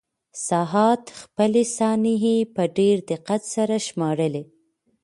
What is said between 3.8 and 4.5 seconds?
شمارلې.